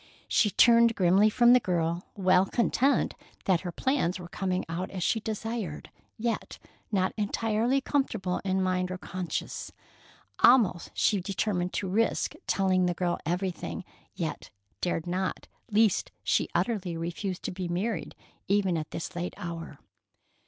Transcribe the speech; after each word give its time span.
She 0.27 0.49
turned 0.49 0.95
grimly 0.95 1.29
from 1.29 1.53
the 1.53 1.59
girl, 1.59 2.07
well 2.15 2.47
content 2.47 3.13
that 3.45 3.59
her 3.61 3.71
plans 3.71 4.17
were 4.17 4.27
coming 4.27 4.65
out 4.67 4.89
as 4.89 5.03
she 5.03 5.19
desired, 5.19 5.91
yet 6.17 6.57
not 6.91 7.13
entirely 7.17 7.81
comfortable 7.81 8.41
in 8.43 8.63
mind 8.63 8.89
or 8.89 8.97
conscience. 8.97 9.71
Almost 10.39 10.89
she 10.95 11.21
determined 11.21 11.73
to 11.73 11.87
risk 11.87 12.33
telling 12.47 12.87
the 12.87 12.95
girl 12.95 13.19
everything, 13.27 13.83
yet 14.15 14.49
dared 14.81 15.05
not, 15.05 15.47
lest 15.69 16.09
she 16.23 16.49
utterly 16.55 16.97
refuse 16.97 17.37
to 17.37 17.51
be 17.51 17.67
married 17.67 18.15
even 18.47 18.77
at 18.79 18.89
this 18.89 19.15
late 19.15 19.35
hour. 19.37 19.77